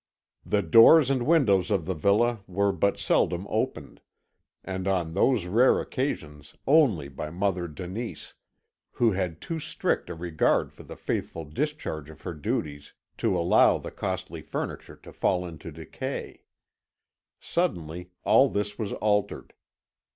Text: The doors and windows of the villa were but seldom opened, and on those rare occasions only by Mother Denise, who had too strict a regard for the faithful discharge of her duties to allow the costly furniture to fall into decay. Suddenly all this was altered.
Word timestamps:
The 0.43 0.63
doors 0.63 1.11
and 1.11 1.27
windows 1.27 1.69
of 1.69 1.85
the 1.85 1.93
villa 1.93 2.39
were 2.47 2.71
but 2.71 2.97
seldom 2.97 3.45
opened, 3.51 4.01
and 4.63 4.87
on 4.87 5.13
those 5.13 5.45
rare 5.45 5.79
occasions 5.79 6.57
only 6.65 7.07
by 7.07 7.29
Mother 7.29 7.67
Denise, 7.67 8.33
who 8.93 9.11
had 9.11 9.39
too 9.39 9.59
strict 9.59 10.09
a 10.09 10.15
regard 10.15 10.73
for 10.73 10.81
the 10.81 10.95
faithful 10.95 11.45
discharge 11.45 12.09
of 12.09 12.21
her 12.23 12.33
duties 12.33 12.93
to 13.19 13.37
allow 13.37 13.77
the 13.77 13.91
costly 13.91 14.41
furniture 14.41 14.95
to 14.95 15.13
fall 15.13 15.45
into 15.45 15.71
decay. 15.71 16.45
Suddenly 17.39 18.09
all 18.23 18.49
this 18.49 18.79
was 18.79 18.93
altered. 18.93 19.53